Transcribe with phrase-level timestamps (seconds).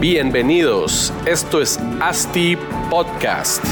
[0.00, 2.56] Bienvenidos, esto es ASTI
[2.88, 3.62] Podcast.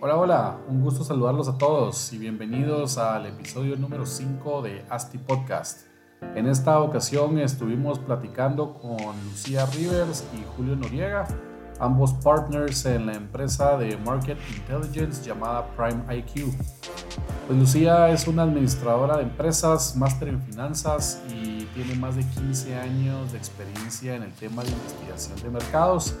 [0.00, 5.18] Hola, hola, un gusto saludarlos a todos y bienvenidos al episodio número 5 de ASTI
[5.18, 5.87] Podcast.
[6.34, 11.26] En esta ocasión estuvimos platicando con Lucía Rivers y Julio Noriega,
[11.80, 16.52] ambos partners en la empresa de Market Intelligence llamada Prime IQ.
[17.46, 22.74] Pues Lucía es una administradora de empresas, máster en finanzas y tiene más de 15
[22.74, 26.16] años de experiencia en el tema de investigación de mercados.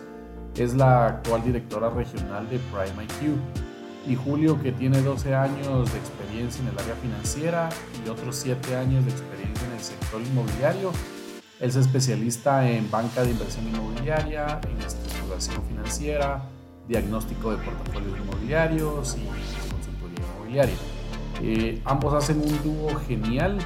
[0.56, 3.67] Es la actual directora regional de Prime IQ
[4.08, 7.68] y Julio que tiene 12 años de experiencia en el área financiera
[8.04, 10.92] y otros 7 años de experiencia en el sector inmobiliario.
[11.60, 16.42] Él es especialista en banca de inversión inmobiliaria, en estructuración financiera,
[16.88, 20.76] diagnóstico de portafolios inmobiliarios y consultoría inmobiliaria.
[21.42, 23.58] Eh, ambos hacen un dúo genial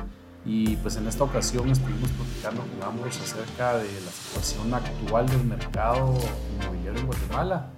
[0.45, 5.45] y pues en esta ocasión estuvimos platicando con ambos acerca de la situación actual del
[5.45, 6.15] mercado
[6.61, 7.71] inmobiliario en Guatemala.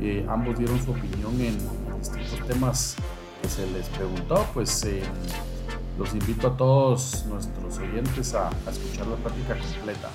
[0.00, 1.58] Eh, ambos dieron su opinión en,
[1.98, 2.96] distintos temas
[3.40, 5.02] que se les preguntó, pues eh,
[5.98, 10.10] los invito a todos nuestros oyentes a, a escuchar la práctica completa.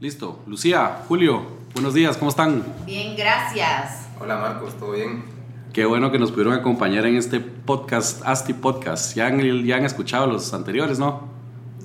[0.00, 0.40] Listo.
[0.46, 1.42] Lucía, Julio,
[1.74, 2.64] buenos días, ¿cómo están?
[2.86, 4.08] Bien, gracias.
[4.18, 5.24] Hola Marcos, ¿todo bien?
[5.72, 9.14] Qué bueno que nos pudieron acompañar en este podcast, ASTI Podcast.
[9.14, 11.28] Ya han, ya han escuchado los anteriores, ¿no?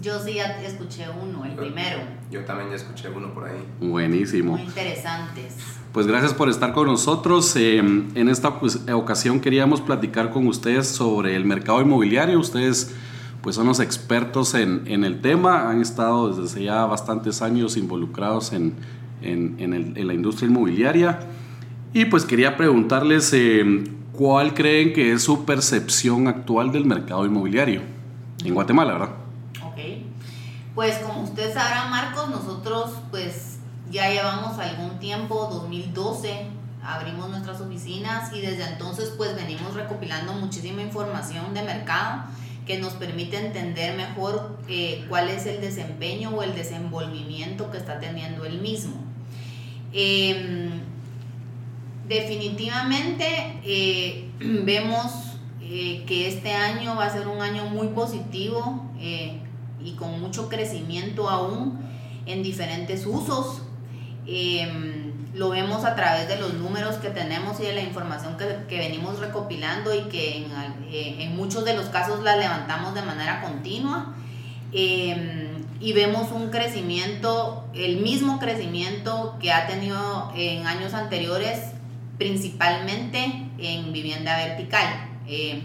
[0.02, 2.00] Yo sí ya escuché uno, el primero.
[2.30, 3.66] Yo también ya escuché uno por ahí.
[3.80, 4.54] Buenísimo.
[4.54, 5.56] Muy interesantes.
[5.92, 7.56] Pues gracias por estar con nosotros.
[7.56, 12.40] Eh, en esta ocasión queríamos platicar con ustedes sobre el mercado inmobiliario.
[12.40, 12.94] Ustedes
[13.42, 17.78] pues son los expertos en, en el tema, han estado desde hace ya bastantes años
[17.78, 18.74] involucrados en,
[19.22, 21.20] en, en, la industria inmobiliaria.
[21.94, 23.84] Y pues quería preguntarles eh,
[24.14, 27.82] cuál creen que es su percepción actual del mercado inmobiliario
[28.44, 29.25] en Guatemala, ¿verdad?
[30.76, 33.60] Pues como usted sabrá, Marcos, nosotros pues
[33.90, 36.48] ya llevamos algún tiempo, 2012,
[36.84, 42.24] abrimos nuestras oficinas y desde entonces pues venimos recopilando muchísima información de mercado
[42.68, 48.02] que nos permite entender mejor eh, cuál es el desempeño o el desenvolvimiento que está
[48.02, 48.96] teniendo el mismo.
[49.94, 50.72] Em,
[52.06, 58.92] definitivamente eh, vemos eh, que este año va a ser un año muy positivo
[59.86, 61.80] y con mucho crecimiento aún
[62.26, 63.62] en diferentes usos.
[64.28, 68.66] Em, lo vemos a través de los números que tenemos y de la información que,
[68.68, 70.46] que venimos recopilando y que en,
[70.92, 74.16] eh, muchos de los casos la levantamos de manera continua.
[74.72, 81.60] Eh, y vemos un crecimiento, el mismo crecimiento que ha tenido en años anteriores,
[82.18, 84.88] principalmente en vivienda vertical.
[85.28, 85.62] Eh,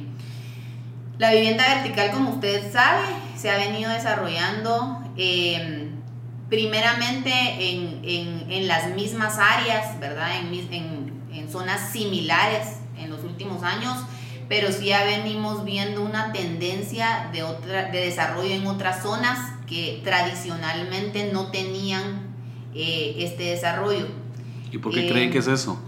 [1.20, 3.02] la vivienda vertical, como usted sabe,
[3.36, 5.02] se ha venido desarrollando
[6.48, 10.30] primeramente en, en, en, las mismas áreas, ¿verdad?
[10.40, 13.98] En, en, zonas similares en los últimos años,
[14.48, 20.00] pero sí ya venimos viendo una tendencia de, otra, de desarrollo en otras zonas que
[20.02, 22.34] tradicionalmente no tenían
[22.74, 24.06] eh, este desarrollo.
[24.72, 25.78] ¿Y por qué creen que es eso?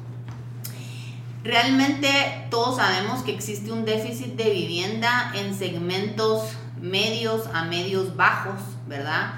[1.44, 6.42] Realmente todos sabemos que existe un déficit de vivienda en segmentos
[6.80, 9.34] medios a medios bajos, ¿verdad?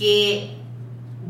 [0.00, 0.56] que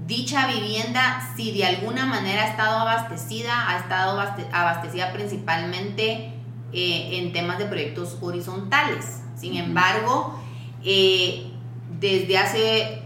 [0.06, 4.20] dicha vivienda, si de alguna manera ha estado abastecida, ha estado
[4.52, 6.32] abastecida principalmente
[6.72, 9.22] eh, en temas de proyectos horizontales.
[9.36, 10.40] Sin embargo,
[10.84, 11.50] eh,
[11.98, 13.02] desde hace,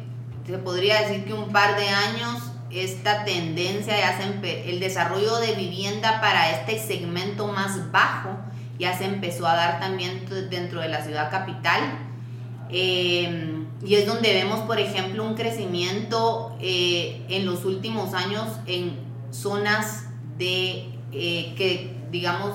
[0.47, 2.43] se podría decir que un par de años,
[2.75, 8.31] esta tendencia, ya se el desarrollo de vivienda para este segmento más bajo,
[8.79, 11.81] ya se empezó a dar también dentro de la ciudad capital.
[12.71, 18.99] Eh, y es donde vemos, por ejemplo, un crecimiento eh, en los últimos años en
[19.31, 20.06] zonas
[20.38, 22.55] de eh, que, digamos,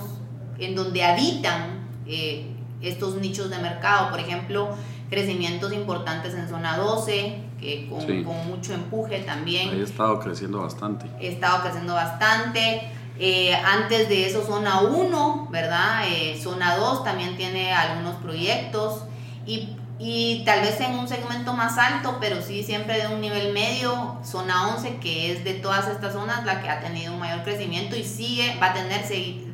[0.58, 2.48] en donde habitan eh,
[2.82, 4.10] estos nichos de mercado.
[4.10, 4.70] Por ejemplo,
[5.10, 9.70] crecimientos importantes en zona 12, que con, con mucho empuje también.
[9.70, 11.08] Ahí ha estado creciendo bastante.
[11.08, 12.92] Ha estado creciendo bastante.
[13.22, 16.04] Eh, antes de eso, zona 1, ¿verdad?
[16.08, 19.04] Eh, zona 2 también tiene algunos proyectos
[19.46, 23.52] y, y, tal vez en un segmento más alto, pero sí siempre de un nivel
[23.52, 27.44] medio, zona 11, que es de todas estas zonas la que ha tenido un mayor
[27.44, 29.02] crecimiento y sigue, va a, tener,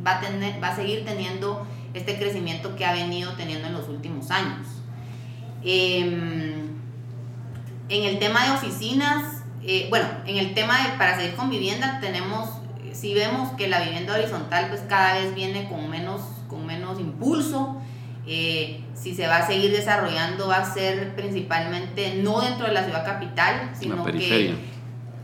[0.06, 1.66] va a, tener, va a seguir teniendo
[1.96, 4.68] este crecimiento que ha venido teniendo en los últimos años.
[5.64, 6.65] Em,
[7.90, 12.00] en el tema de oficinas, eh, bueno, en el tema de para seguir con vivienda
[12.00, 12.50] tenemos
[12.96, 17.78] si vemos que la vivienda horizontal pues cada vez viene con menos, con menos impulso,
[18.26, 22.84] eh, si se va a seguir desarrollando va a ser principalmente no dentro de la
[22.84, 24.56] ciudad capital, sino que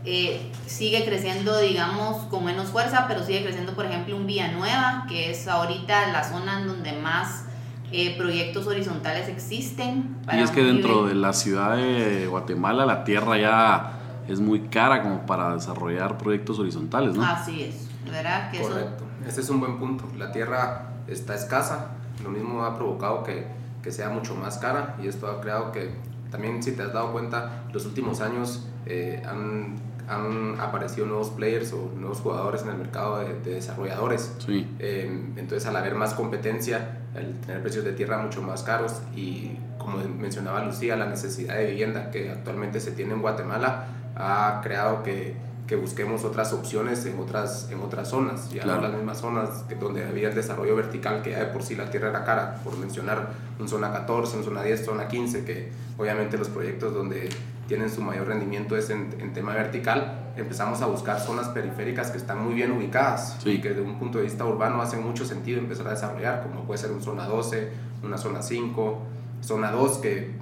[0.04, 5.30] eh, sigue creciendo, digamos, con menos fuerza, pero sigue creciendo, por ejemplo, un Villanueva, que
[5.30, 7.44] es ahorita la zona en donde más
[7.92, 10.16] eh, proyectos horizontales existen.
[10.32, 13.92] y es que dentro de la ciudad de Guatemala la tierra ya
[14.28, 17.24] es muy cara como para desarrollar proyectos horizontales, ¿no?
[17.24, 18.50] Así es, ¿verdad?
[18.50, 20.04] Que Correcto, ese es un buen punto.
[20.16, 21.92] La tierra está escasa,
[22.22, 23.46] lo mismo ha provocado que,
[23.82, 25.90] que, sea mucho más cara y esto ha creado que
[26.30, 29.76] también, si te has dado cuenta, los últimos años eh, han,
[30.08, 34.34] han, aparecido nuevos players o nuevos jugadores en el mercado de, desarrolladores.
[34.38, 34.66] Sí.
[34.78, 39.58] Eh, entonces, al haber más competencia, al tener precios de tierra mucho más caros y,
[39.78, 43.86] como mencionaba Lucía, la necesidad de vivienda que actualmente se tiene en Guatemala,
[44.16, 45.34] ha creado que,
[45.66, 49.74] que, busquemos otras opciones en otras, en otras zonas, ya no las mismas zonas que
[49.74, 52.76] donde había el desarrollo vertical, que ya de por sí la tierra era cara, por
[52.78, 57.28] mencionar un zona 14, un zona 10, zona 15, que obviamente los proyectos donde
[57.72, 62.18] tienen su mayor rendimiento es en, en tema vertical, empezamos a buscar zonas periféricas que
[62.18, 65.58] están muy bien ubicadas y que desde un punto de vista urbano hace mucho sentido
[65.58, 67.70] empezar a desarrollar, como puede ser un zona 12,
[68.02, 68.98] una zona 5,
[69.40, 70.32] zona 2, que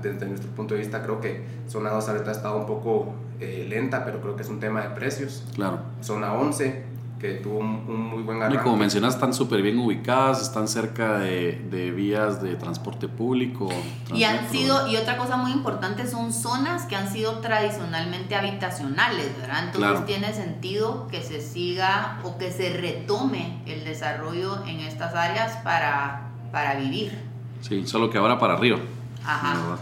[0.00, 3.66] desde nuestro punto de vista creo que zona 2 ahorita ha estado un poco eh,
[3.68, 5.44] lenta, pero creo que es un tema de precios.
[5.54, 5.80] Claro.
[6.00, 6.82] Zona 11,
[7.20, 8.56] que tuvo un, muy buen arranque.
[8.56, 13.68] Y como mencionas, están súper bien ubicadas, están cerca de, de, vías de transporte público.
[14.14, 19.36] Y han sido, y otra cosa muy importante, son zonas que han sido tradicionalmente habitacionales,
[19.38, 19.64] ¿verdad?
[19.66, 25.58] Entonces tiene sentido que se siga o que se retome el desarrollo en estas áreas
[25.62, 27.18] para, para vivir.
[27.60, 28.78] Sí, solo que ahora para arriba.
[29.26, 29.78] Ajá.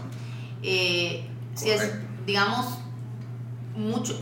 [0.61, 1.25] Eh,
[1.55, 1.93] si es,
[2.25, 2.79] digamos,
[3.77, 4.13] mucho,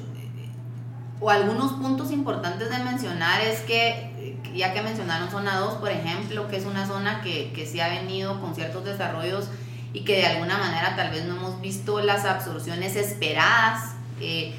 [1.20, 6.48] o algunos puntos importantes de mencionar es que, ya que mencionaron zona 2, por ejemplo,
[6.48, 9.50] que es una zona que, que sí ha venido con ciertos desarrollos
[9.94, 13.96] y que de alguna manera tal vez no hemos visto las absorciones esperadas.
[14.22, 14.56] Eh,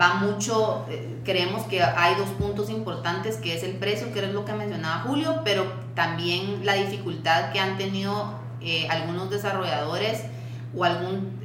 [0.00, 4.32] va mucho, eh, creemos que hay dos puntos importantes, que es el precio, que es
[4.32, 10.22] lo que mencionaba Julio, pero también la dificultad que han tenido eh, algunos desarrolladores
[10.76, 11.37] o alguna eh,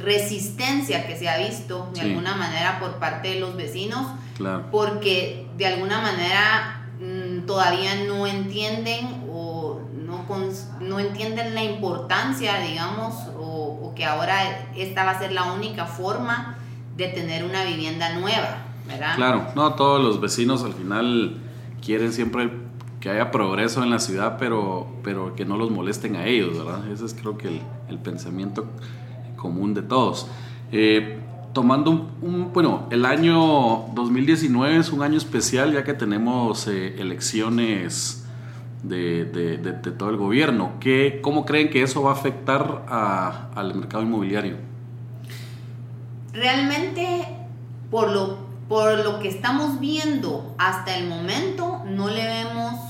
[0.00, 4.06] resistencia que se ha visto de alguna manera por parte de los vecinos,
[4.70, 10.26] porque de alguna manera mm, todavía no entienden o no,
[10.80, 15.86] no entienden la importancia, digamos, o, o, que ahora esta va a ser la única
[15.86, 16.56] forma
[16.96, 19.16] de tener una vivienda nueva, ¿verdad?
[19.16, 21.36] Claro, no, todos los vecinos al final
[21.84, 22.50] quieren siempre
[23.00, 26.90] que haya progreso en la ciudad, pero, pero que no los molesten a ellos, ¿verdad?
[26.90, 28.66] Ese es creo que el, el pensamiento
[29.44, 30.26] común de todos.
[30.72, 31.18] Eh,
[31.52, 38.26] tomando un, bueno, el año 2019 es un año especial ya que tenemos eh, elecciones
[38.82, 39.26] de,
[39.98, 40.72] todo el gobierno.
[40.80, 42.86] ¿Qué, ¿Cómo creen que eso va a afectar
[43.54, 44.56] al mercado inmobiliario?
[46.32, 47.26] Realmente,
[47.90, 52.80] por lo, por lo que estamos viendo hasta el momento, no le vemos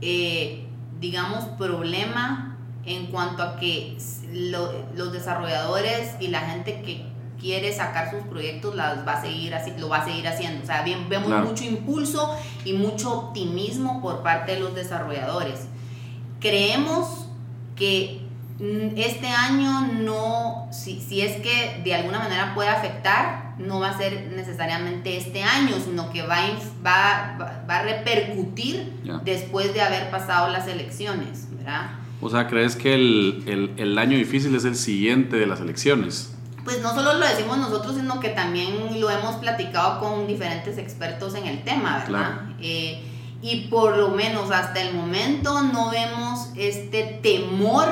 [0.00, 0.64] eh,
[1.00, 2.47] digamos, problema
[2.88, 3.96] en cuanto a que
[4.32, 7.06] los desarrolladores y la gente que
[7.40, 10.62] quiere sacar sus proyectos las va a seguir así, lo va a seguir haciendo.
[10.62, 15.66] O sea, bien, vemos mucho impulso y mucho optimismo por parte de los desarrolladores.
[16.40, 17.26] Creemos
[17.76, 18.20] que
[18.58, 23.90] mm, este año no, si, si es que de alguna manera puede afectar, no va
[23.90, 26.38] a ser necesariamente este año, sino que va,
[26.84, 31.90] va, va a repercutir después de haber pasado las elecciones, ¿verdad?
[32.20, 36.34] O sea, ¿crees que el, el, el, año difícil es el siguiente de las elecciones?
[36.64, 41.34] Pues no solo lo decimos nosotros, sino que también lo hemos platicado con diferentes expertos
[41.34, 42.40] en el tema, ¿verdad?
[42.60, 43.00] Eh,
[43.40, 47.86] y por lo menos hasta el momento no vemos este temor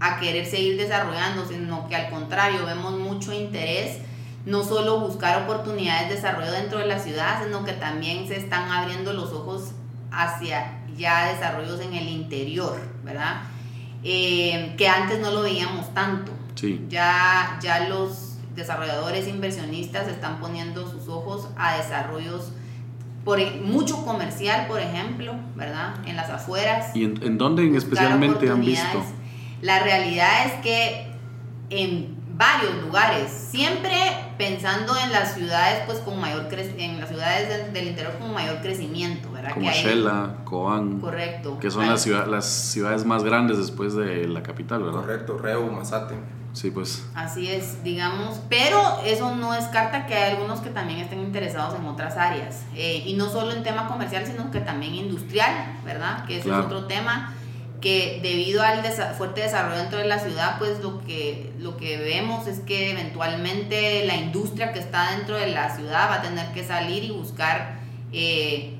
[0.00, 3.98] a querer seguir desarrollando, sino que al contrario, vemos mucho interés
[4.46, 8.70] no solo buscar oportunidades de desarrollo dentro de la ciudad, sino que también se están
[8.70, 9.72] abriendo los ojos
[10.10, 13.42] hacia ya desarrollos en el interior, ¿verdad?
[14.04, 16.32] Eh, que antes no lo veíamos tanto.
[16.54, 16.84] Sí.
[16.88, 22.52] Ya, ya los desarrolladores inversionistas están poniendo sus ojos a desarrollos
[23.24, 25.94] por e, mucho comercial, por ejemplo, ¿verdad?
[26.06, 26.94] En las afueras.
[26.94, 29.04] ¿Y en, en dónde especialmente han visto?
[29.62, 31.08] La realidad es que
[31.70, 33.96] en varios lugares, siempre
[34.38, 39.27] pensando en las ciudades pues con mayor en las ciudades del, interior con mayor crecimiento,
[39.54, 39.54] ¿verdad?
[39.54, 41.00] Como Shela, Coan.
[41.00, 41.58] Correcto.
[41.58, 45.00] Que son las, las ciudades más grandes después de la capital, ¿verdad?
[45.00, 46.14] Correcto, Reu, Mazate.
[46.52, 47.06] Sí, pues.
[47.14, 51.86] Así es, digamos, pero eso no descarta que hay algunos que también estén interesados en
[51.86, 56.24] otras áreas, eh, y no solo en tema comercial, sino que también industrial, ¿verdad?
[56.24, 57.34] Que ese es otro tema
[57.80, 58.82] que debido al
[59.16, 64.04] fuerte desarrollo dentro de la ciudad, pues lo que, lo que vemos es que eventualmente
[64.04, 67.78] la industria que está dentro de la ciudad va a tener que salir y buscar
[68.12, 68.77] eh,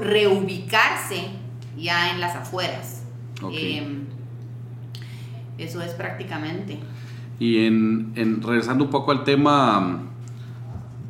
[0.00, 1.28] reubicarse
[1.76, 3.02] ya en las afueras.
[3.52, 4.04] Em,
[5.58, 6.78] eso es prácticamente.
[7.38, 10.08] Y en, en, regresando un poco al tema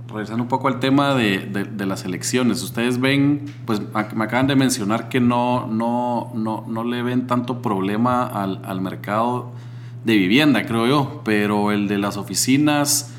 [0.08, 3.80] regresando un poco al tema de, de, las elecciones, ustedes ven, pues
[4.14, 8.80] me acaban de mencionar que no, no, no, no le ven tanto problema al, al,
[8.80, 9.52] mercado
[10.04, 13.11] de vivienda, creo yo, pero el de las oficinas,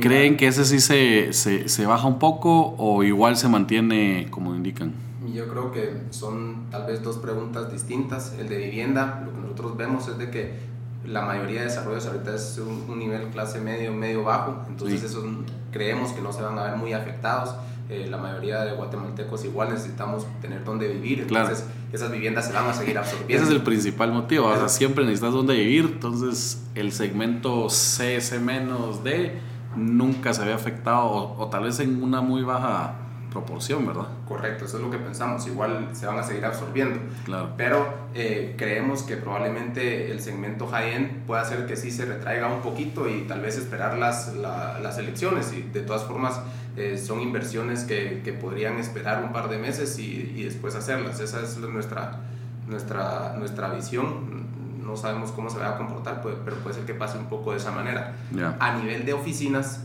[0.00, 4.54] ¿creen que ese sí se, se, se baja un poco o igual se mantiene como
[4.54, 4.92] indican?
[5.32, 8.34] Yo creo que son tal vez dos preguntas distintas.
[8.38, 10.68] El de vivienda, lo que nosotros vemos es de que
[11.06, 15.24] la mayoría de desarrollos ahorita es un, nivel clase medio, medio bajo, entonces esos
[15.72, 17.54] creemos que no se van a ver muy afectados.
[17.88, 22.66] Eh, la mayoría de guatemaltecos igual necesitamos tener donde vivir, entonces esas viviendas se van
[22.66, 23.34] a seguir absorbiendo.
[23.34, 28.20] Ese es el principal motivo, o sea, siempre necesitas donde vivir, entonces el segmento C,
[28.20, 29.40] C menos D
[29.78, 32.96] nunca se había afectado o, o tal vez en una muy baja
[33.30, 34.08] proporción, ¿verdad?
[34.26, 35.46] Correcto, eso es lo que pensamos.
[35.46, 36.98] Igual se van a seguir absorbiendo.
[37.24, 37.50] Claro.
[37.56, 42.60] Pero eh, creemos que probablemente el segmento high-end pueda hacer que sí se retraiga un
[42.60, 45.52] poquito y tal vez esperar las, las elecciones.
[45.52, 46.40] Y de todas formas,
[46.76, 51.20] eh, son inversiones que, que, podrían esperar un par de meses y, y, después hacerlas.
[51.20, 52.20] Esa es nuestra,
[52.66, 54.47] nuestra, nuestra visión.
[54.88, 57.58] No sabemos cómo se va a comportar, pero puede ser que pase un poco de
[57.58, 58.16] esa manera.
[58.58, 59.84] A nivel de oficinas,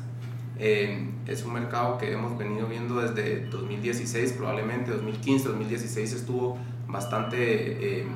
[0.58, 6.58] eh, es un mercado que hemos venido viendo desde 2016, probablemente 2015, 2016 estuvo
[6.88, 8.08] bastante eh,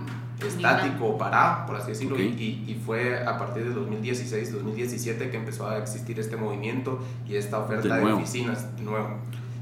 [0.46, 5.68] estático, parado, por así decirlo, y, y, fue a partir de 2016, 2017 que empezó
[5.68, 9.18] a existir este movimiento y esta oferta de, oficinas de nuevo.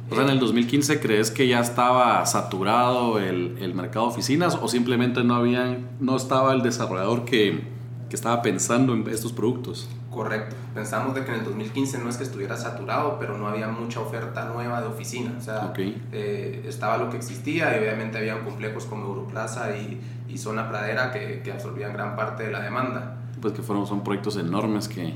[0.10, 4.58] O sea, en el 2015 crees que ya estaba saturado el, el mercado de oficinas
[4.62, 7.64] o simplemente no, habían, no estaba el desarrollador que,
[8.10, 9.90] que estaba pensando en estos productos?
[10.12, 10.56] Correcto.
[10.74, 14.00] Pensamos de que en el 2015 no es que estuviera saturado, pero no había mucha
[14.00, 15.34] oferta nueva de oficina.
[15.38, 20.38] O sea, eh, estaba lo que existía y obviamente había complejos como Europlaza y, y
[20.38, 23.18] Zona Pradera que, que, absorbían gran parte de la demanda.
[23.42, 25.16] Pues que fueron, son proyectos enormes que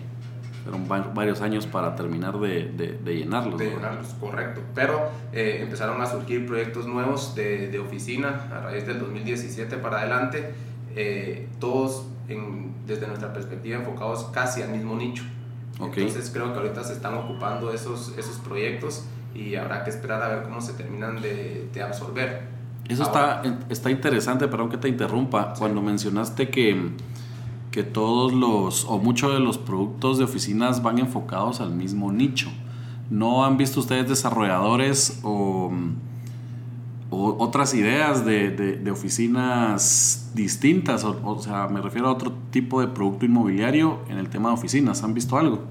[0.69, 2.65] fueron varios años para terminar de,
[3.03, 3.57] de, llenarlos.
[3.57, 4.61] De llenarlos, correcto.
[4.75, 9.99] Pero eh, empezaron a surgir proyectos nuevos de, de, oficina a raíz del 2017 para
[9.99, 10.53] adelante.
[10.95, 12.05] Eh, todos
[12.85, 15.23] desde nuestra perspectiva enfocados casi al mismo nicho.
[15.79, 20.27] Entonces creo que ahorita se están ocupando esos, esos proyectos y habrá que esperar a
[20.27, 22.41] ver cómo se terminan de, de absorber.
[22.87, 26.91] Eso está, está interesante, perdón que te interrumpa, cuando mencionaste que,
[27.79, 32.49] que todos los o muchos de los productos de oficinas van enfocados al mismo nicho.
[33.09, 35.71] ¿No han visto ustedes desarrolladores o
[37.09, 42.87] o otras ideas de, de, oficinas distintas, o, sea, me refiero a otro tipo de
[42.87, 45.01] producto inmobiliario en el tema de oficinas.
[45.01, 45.63] ¿Han visto algo?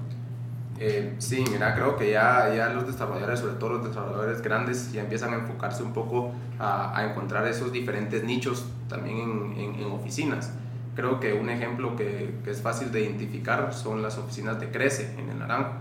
[0.79, 5.01] Eh, sí, mira, creo que ya, ya los desarrolladores, sobre todo los desarrolladores grandes, ya
[5.01, 10.51] empiezan a enfocarse un poco a, a encontrar esos diferentes nichos también en, en, oficinas.
[10.99, 15.15] Creo que un ejemplo que, que, es fácil de identificar son las oficinas de Crece
[15.17, 15.71] en el Naranjo.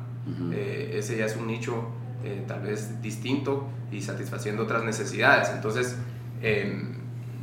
[0.52, 1.88] Eh, ese ya es un nicho
[2.22, 5.50] eh, tal vez distinto y satisfaciendo otras necesidades.
[5.52, 5.96] Entonces,
[6.40, 6.92] em,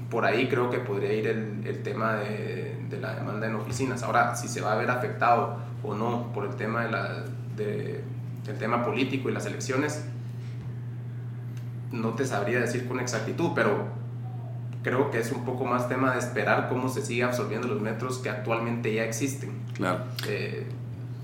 [0.09, 4.03] por ahí creo que podría ir el, el tema de, de, la demanda en oficinas.
[4.03, 7.25] Ahora, si se va a ver afectado o no por el tema de la,
[7.57, 8.01] de,
[8.45, 10.05] del tema político y las elecciones,
[11.91, 14.04] no te sabría decir con exactitud, pero
[14.85, 18.19] creo que es un poco más tema de esperar cómo se sigue absorbiendo los metros
[18.19, 19.51] que actualmente ya existen.
[19.73, 20.03] Claro.
[20.27, 20.67] Eh,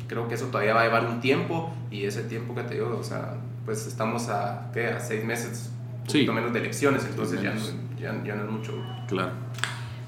[0.08, 2.98] creo que eso todavía va a llevar un tiempo y ese tiempo que te digo,
[3.00, 4.88] o sea, pues estamos a, ¿qué?
[4.88, 7.62] a seis meses, un poquito menos de elecciones, entonces ya no,
[8.00, 8.74] ya, ya no, es mucho.
[9.08, 9.30] Claro.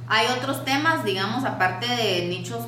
[0.07, 2.65] Hay otros temas, digamos, aparte de nichos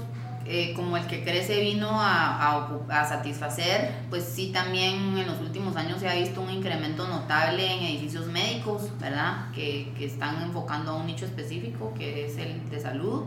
[0.48, 5.76] eh, como el que crece vino a, a, satisfacer, pues sí también en los últimos
[5.76, 9.52] años se ha visto un incremento notable en edificios médicos, ¿verdad?
[9.56, 13.24] Que, que están enfocando a un nicho específico, que es el de salud.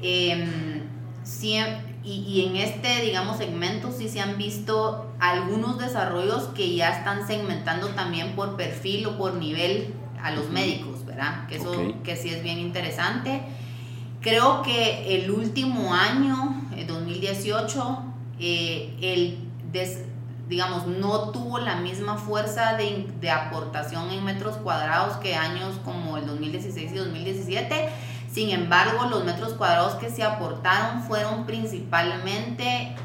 [0.00, 0.82] Eh,
[1.24, 1.58] sí,
[2.02, 7.26] y, y, en este, digamos, segmento sí se han visto algunos desarrollos que ya están
[7.26, 9.92] segmentando también por perfil o por nivel
[10.22, 11.46] a los médicos, ¿verdad?
[11.48, 13.42] Que eso que sí es bien interesante.
[14.20, 18.02] Creo que el último año, el 2018,
[18.38, 19.50] eh, el
[20.48, 26.16] digamos, no tuvo la misma fuerza de, de, aportación en metros cuadrados que años como
[26.16, 27.88] el 2016 y 2017.
[28.30, 32.96] Sin embargo, los metros cuadrados que se aportaron fueron principalmente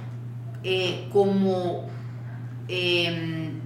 [0.63, 1.85] eh, como
[2.67, 3.59] em,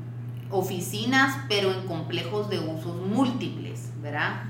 [0.51, 4.44] oficinas, pero en complejos de usos múltiples, ¿verdad?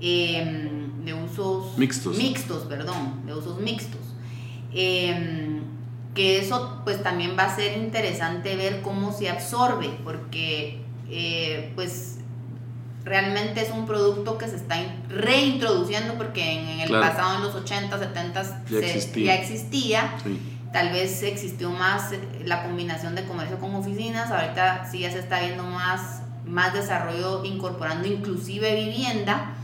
[0.00, 2.16] Em, de usos mixtos.
[2.16, 4.00] mixtos, perdón, de usos mixtos.
[4.72, 5.62] Em,
[6.14, 12.18] que eso pues también va a ser interesante ver cómo se absorbe, porque eh, pues
[13.04, 14.76] realmente es un producto que se está
[15.08, 19.26] reintroduciendo porque en, el pasado, en los 80, 70 ya existía.
[19.26, 20.14] Ya existía.
[20.72, 25.18] Tal vez existió más eh, la combinación de comercio con oficinas, ahorita sí ya se
[25.18, 29.56] está viendo más, más desarrollo incorporando inclusive vivienda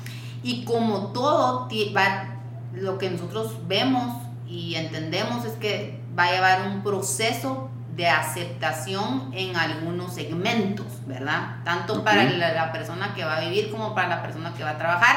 [0.42, 2.36] y como todo va,
[2.72, 4.14] lo que nosotros vemos
[4.46, 11.56] y entendemos es que va a llevar un proceso de aceptación en algunos segmentos, ¿verdad?
[11.64, 14.78] Tanto para la, persona que va a vivir como para la persona que va a
[14.78, 15.16] trabajar,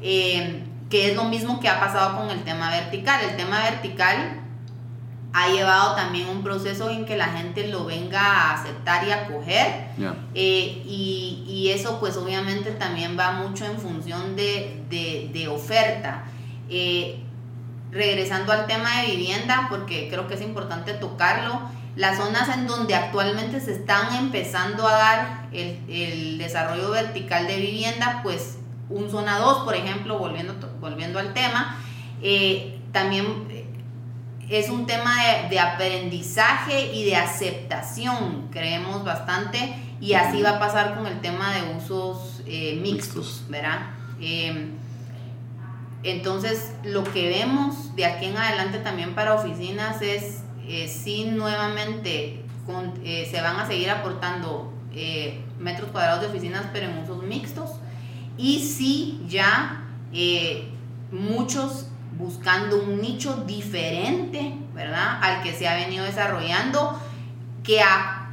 [0.00, 3.20] eh, que es lo mismo que ha pasado con el tema vertical.
[3.28, 4.43] El tema vertical
[5.36, 9.88] ha llevado también un proceso en que la gente lo venga a aceptar y acoger.
[10.32, 16.22] Eh, y, y, eso pues obviamente también va mucho en función de, de, de oferta.
[16.70, 17.20] Eh,
[17.90, 21.60] regresando al tema de vivienda, porque creo que es importante tocarlo,
[21.96, 27.56] las zonas en donde actualmente se están empezando a dar el, el desarrollo vertical de
[27.56, 31.76] vivienda, pues un zona 2, por ejemplo, volviendo, volviendo al tema,
[32.22, 33.63] eh, también
[34.48, 35.14] es un tema
[35.48, 41.54] de, aprendizaje y de aceptación, creemos bastante, y así va a pasar con el tema
[41.54, 43.90] de usos eh, mixtos, ¿verdad?
[46.02, 52.42] entonces, lo que vemos de aquí en adelante también para oficinas es eh, sí nuevamente
[53.04, 57.70] eh, se van a seguir aportando eh, metros cuadrados de oficinas, pero en usos mixtos.
[58.38, 59.82] Y sí ya
[61.10, 65.18] muchos buscando un nicho diferente, ¿verdad?
[65.22, 66.98] Al que se ha venido desarrollando,
[67.62, 67.80] que,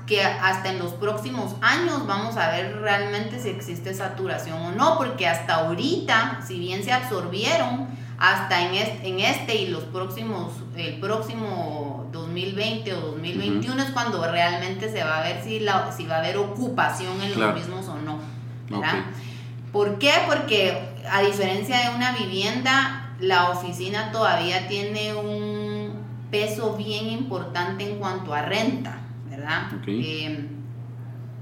[0.05, 4.97] que hasta en los próximos años vamos a ver realmente si existe saturación o no,
[4.97, 10.53] porque hasta ahorita, si bien se absorbieron, hasta en este, en este y los próximos,
[10.75, 16.05] el próximo 2020 o 2021 es cuando realmente se va a ver si, la, si
[16.05, 18.19] va a haber ocupación en los mismos o no.
[18.69, 19.05] ¿verdad?
[19.71, 20.11] ¿Por qué?
[20.27, 20.77] Porque
[21.09, 25.93] a diferencia de una vivienda, la oficina todavía tiene un
[26.31, 29.71] peso bien importante en cuanto a renta, ¿verdad?
[29.87, 30.47] Eh,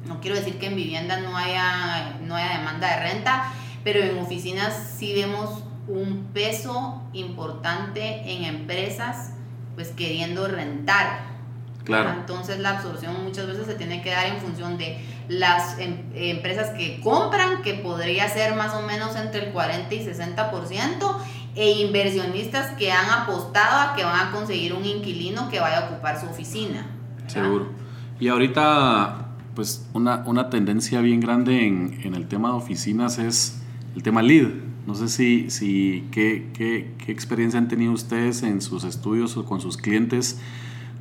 [0.06, 4.18] no quiero decir que en vivienda no haya, no haya demanda de renta, pero en
[4.20, 9.34] oficinas sí vemos un peso importante en empresas
[9.76, 11.30] pues queriendo rentar.
[11.86, 12.10] Claro.
[12.10, 16.72] Entonces la absorción muchas veces se tiene que dar en función de las em, empresas
[16.72, 21.18] que compran, que podría ser más o menos entre el 40 y 60%,
[21.56, 25.90] e inversionistas que han apostado a que van a conseguir un inquilino que vaya a
[25.90, 26.86] ocupar su oficina.
[27.28, 27.70] Seguro.
[28.20, 33.62] Y ahorita, pues una, una tendencia bien grande en, en el tema de oficinas es
[33.96, 38.60] el tema lead no sé si, si qué, qué, qué, experiencia han tenido ustedes en
[38.60, 40.40] sus estudios o con sus clientes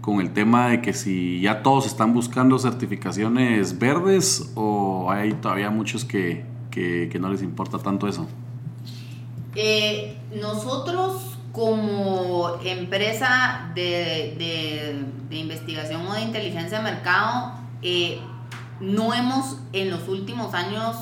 [0.02, 5.70] con el tema de que si ya todos están buscando certificaciones verdes o hay todavía
[5.70, 8.28] muchos que, que, que no les importa tanto eso.
[9.54, 18.20] Eh, nosotros como empresa de, de, investigación o de inteligencia de mercado, eh,
[18.80, 20.96] no hemos en los últimos años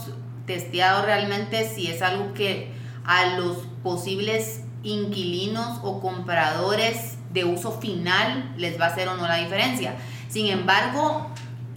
[0.47, 2.73] testeado realmente si es algo que
[3.05, 9.27] a los posibles inquilinos o compradores de uso final les va a hacer o no
[9.27, 9.97] la diferencia.
[10.29, 11.29] Sin embargo,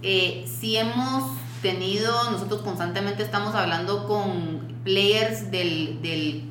[0.02, 1.24] eh, si hemos
[1.60, 6.44] tenido, nosotros constantemente estamos hablando con players del, del,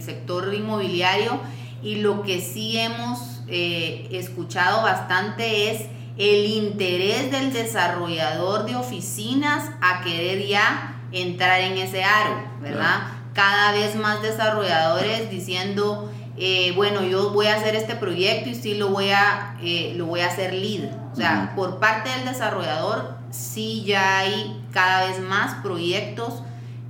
[0.00, 1.40] sector inmobiliario
[1.82, 5.82] y lo que sí hemos eh, escuchado bastante es
[6.18, 13.02] el interés del desarrollador de oficinas a querer ya entrar en ese aro, ¿verdad?
[13.32, 18.74] cada vez más desarrolladores diciendo, eh, bueno, yo voy a hacer este proyecto y sí
[18.74, 20.90] lo voy a, eh, lo voy a hacer lead.
[21.12, 26.42] O sea, por parte del desarrollador sí ya hay cada vez más proyectos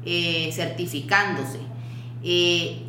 [0.05, 1.61] eh, certificándose.
[2.22, 2.87] Que,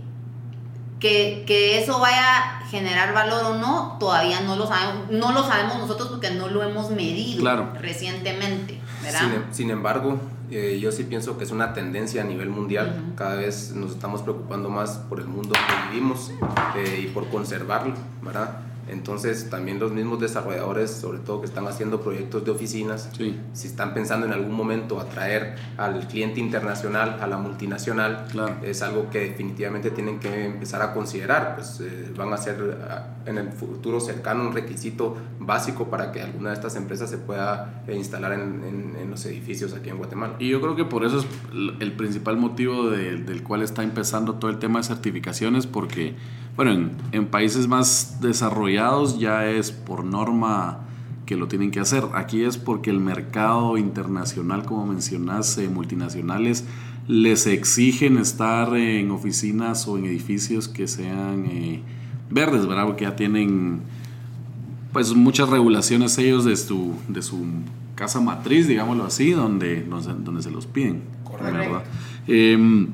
[0.99, 5.77] que, eso vaya a generar valor o no, todavía no lo sabemos, no lo sabemos
[5.77, 8.79] nosotros porque no lo hemos medido recientemente.
[9.51, 10.19] sin, embargo,
[10.49, 13.13] eh, yo sí pienso que es una tendencia a nivel mundial.
[13.17, 16.31] Cada vez nos estamos preocupando más por el mundo que vivimos
[16.77, 18.59] eh, y por conservarlo, ¿verdad?
[18.87, 23.09] Entonces también los mismos desarrolladores, sobre todo que están haciendo proyectos de oficinas,
[23.53, 28.25] si están pensando en algún momento atraer al cliente internacional, a la multinacional,
[28.63, 33.07] es algo que definitivamente tienen que empezar a considerar, pues eh, van a ser ah,
[33.25, 37.83] en el futuro cercano un requisito básico para que alguna de estas empresas se pueda
[37.87, 38.63] eh, instalar en,
[38.99, 40.35] en, los edificios aquí en Guatemala.
[40.39, 41.25] Y yo creo que por eso es
[41.79, 46.15] el principal motivo del cual está empezando todo el tema de certificaciones, porque
[46.55, 48.72] bueno, en, países más desarrollados
[49.19, 50.79] ya es por norma
[51.25, 52.03] que lo tienen que hacer.
[52.13, 56.65] Aquí es porque el mercado internacional, como mencionas, multinacionales,
[57.07, 61.81] les exigen estar en oficinas o en edificios que sean eh,
[62.29, 62.85] verdes, ¿verdad?
[62.85, 63.81] Porque ya tienen
[64.91, 67.45] pues muchas regulaciones ellos de su, de su
[67.95, 71.01] casa matriz, digámoslo así, donde, donde, se los piden.
[71.23, 71.81] Correcto.
[72.27, 72.87] Em,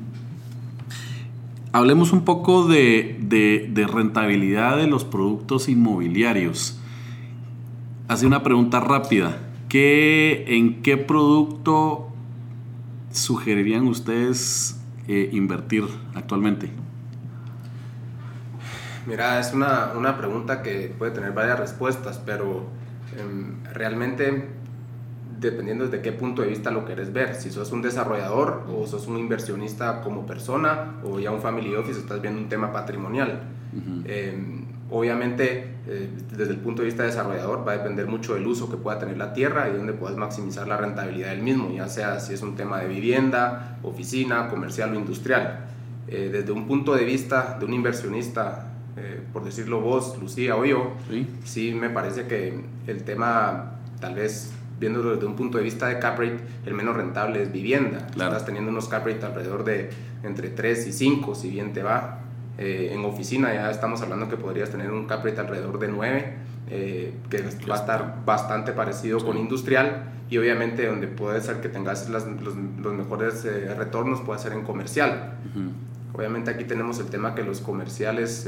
[1.72, 6.80] Hablemos un poco de, rentabilidad de los productos inmobiliarios.
[8.08, 9.38] Hace una pregunta rápida.
[9.68, 12.08] ¿Qué, ¿En qué producto
[13.12, 15.84] sugerirían ustedes eh, invertir
[16.16, 16.72] actualmente?
[19.06, 22.66] Mira, es una, pregunta que puede tener varias respuestas, pero
[23.16, 24.48] em, realmente
[25.40, 27.34] dependiendo de qué punto de vista lo querés ver.
[27.34, 32.00] Si sos un desarrollador o sos un inversionista como persona o ya un family office,
[32.00, 33.40] estás viendo un tema patrimonial.
[34.04, 38.70] Em, obviamente, eh, desde el punto de vista desarrollador, va a depender mucho del uso
[38.70, 42.20] que pueda tener la tierra y donde puedas maximizar la rentabilidad del mismo, ya sea
[42.20, 45.66] si es un tema de vivienda, oficina, comercial o industrial.
[46.08, 50.64] Eh, desde un punto de vista de un inversionista, eh, por decirlo vos, Lucía o
[50.64, 51.26] yo, ¿Sí?
[51.44, 55.98] sí me parece que el tema tal vez viéndolo desde un punto de vista de
[55.98, 58.06] cap rate, el menos rentable es vivienda.
[58.10, 59.90] Estás teniendo unos cap rate alrededor de
[60.24, 62.20] entre 3 y 5, si bien te va.
[62.58, 66.34] Eh, en oficina ya estamos hablando que podrías tener un cap rate alrededor de 9,
[66.70, 71.68] eh, que va a estar bastante parecido con industrial y obviamente donde puede ser que
[71.68, 75.34] tengas los, los, mejores eh, retornos puede ser en comercial.
[76.20, 78.46] Obviamente aquí tenemos el tema que los comerciales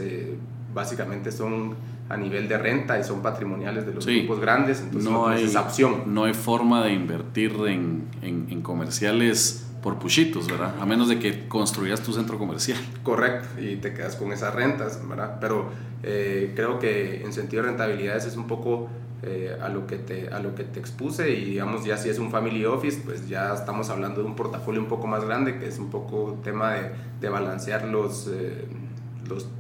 [0.75, 1.75] básicamente son
[2.11, 5.63] a nivel de renta y son patrimoniales de los grupos grandes, entonces no, hay esa
[5.63, 6.03] opción.
[6.07, 10.75] No hay forma de invertir en, en, comerciales por puchitos, ¿verdad?
[10.79, 12.79] A menos de que construyas tu centro comercial.
[13.03, 15.39] Correcto, y te quedas con esas rentas, ¿verdad?
[15.41, 15.71] Pero
[16.03, 18.91] eh, creo que en sentido de rentabilidades es un poco
[19.23, 22.19] eh, a, lo que te, a lo que te expuse y digamos ya si es
[22.19, 25.69] un family office, pues ya estamos hablando de un portafolio un poco más grande, que
[25.69, 28.29] es un poco tema de, de balancear los...
[28.33, 28.67] Eh,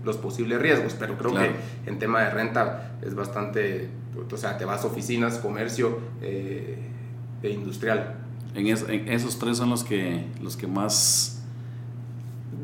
[0.04, 1.50] los, posibles riesgos, pero creo que
[1.86, 3.88] en tema de renta es bastante,
[4.30, 6.78] o sea, te vas a oficinas, comercio eh,
[7.42, 8.16] e industrial.
[8.54, 11.31] En, esos tres son los que, los que más...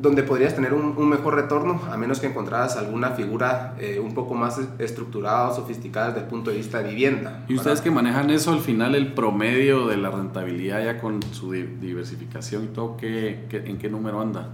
[0.00, 4.34] Donde podrías tener un, mejor retorno, a menos que encontraras alguna figura eh, un poco
[4.34, 7.44] más estructurada o sofisticada desde el punto de vista de vivienda.
[7.48, 11.52] ¿Y ustedes que manejan eso, al final el promedio de la rentabilidad ya con su
[11.52, 14.50] diversificación y todo, ¿qué, en qué número anda?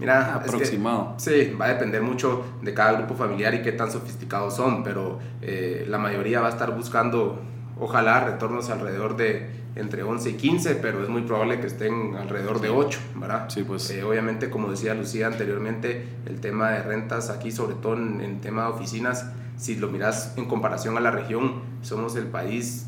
[0.00, 1.14] Mira, aproximado.
[1.18, 5.20] sí, va a depender mucho de cada grupo familiar y qué tan sofisticados son, pero
[5.42, 7.40] eh, la mayoría va a estar buscando,
[7.78, 12.60] ojalá, retornos alrededor de entre 11 y 15, pero es muy probable que estén alrededor
[12.60, 13.48] de 8, ¿verdad?
[13.48, 13.90] Sí, pues.
[13.90, 18.40] Eh, obviamente, como decía Lucía anteriormente, el tema de rentas aquí, sobre todo en el
[18.40, 22.86] tema de oficinas, si lo miras en comparación a la región, somos el país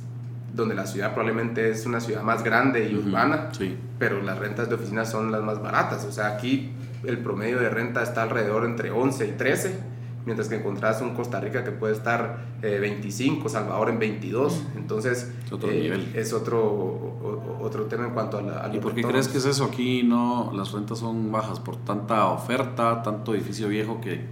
[0.52, 3.76] donde la ciudad probablemente es una ciudad más grande y urbana, sí.
[3.98, 6.04] pero las rentas de oficinas son las más baratas.
[6.04, 6.72] O sea, aquí
[7.04, 9.78] el promedio de renta está alrededor entre 11 y 13,
[10.26, 14.62] mientras que encontrás un Costa Rica que puede estar 25, eh, Salvador en 22.
[14.76, 16.12] Entonces, es otro, eh, nivel.
[16.14, 18.70] Es otro, otro tema en cuanto a la...
[18.72, 19.64] ¿Y por qué crees que es eso?
[19.64, 24.24] Aquí no, las rentas son bajas por tanta oferta, tanto edificio viejo que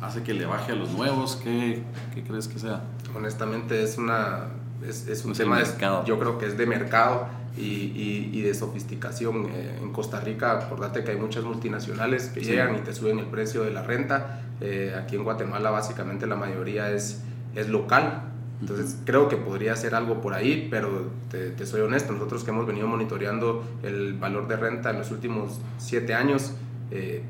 [0.00, 1.36] hace que le baje a los nuevos.
[1.36, 1.82] ¿Qué,
[2.14, 2.82] qué crees que sea?
[3.14, 4.48] Honestamente, es una...
[4.86, 6.04] Es, un tema de mercado.
[6.04, 9.46] yo creo que es de mercado y, y, de sofisticación.
[9.52, 13.26] Eh, en Costa Rica, acordate que hay muchas multinacionales que llegan y te suben el
[13.26, 14.42] precio de la renta.
[14.62, 17.20] Eh, aquí en Guatemala básicamente la mayoría es,
[17.56, 18.28] es local.
[18.60, 22.64] Entonces creo que podría ser algo por ahí, pero te, soy honesto, nosotros que hemos
[22.64, 26.52] venido monitoreando el valor de renta en los últimos siete años,
[26.92, 27.24] eh,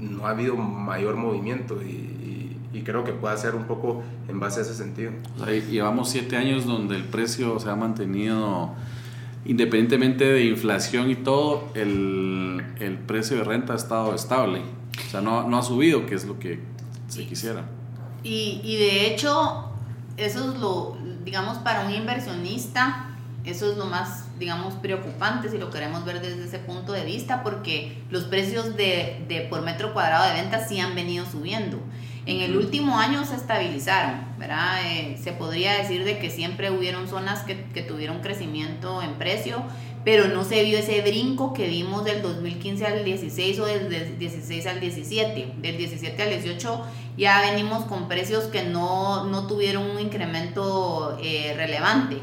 [0.00, 2.18] no ha habido mayor movimiento y,
[2.84, 5.12] creo que puede ser un poco en base a ese sentido.
[5.70, 8.74] llevamos siete años donde el precio se ha mantenido,
[9.44, 14.62] independientemente de inflación y todo, el, el precio de renta ha estado estable.
[15.06, 16.58] O sea, no, no ha subido, que es lo que
[17.12, 17.64] se quisiera.
[18.22, 19.70] Y, y de hecho,
[20.16, 23.08] eso es lo, digamos, para un inversionista,
[23.44, 27.42] eso es lo más, digamos, preocupante si lo queremos ver desde ese punto de vista,
[27.42, 31.78] porque los precios de, de por metro cuadrado de venta sí han venido subiendo.
[32.24, 34.80] En el último año se estabilizaron, ¿verdad?
[34.84, 39.64] Eh, se podría decir de que siempre hubieron zonas que, que tuvieron crecimiento en precio,
[40.04, 44.66] pero no se vio ese brinco que vimos del 2015 al 16 o del 16
[44.66, 45.54] al 17.
[45.58, 46.84] Del 17 al 18
[47.16, 52.18] ya venimos con precios que no, no tuvieron un incremento eh, relevante.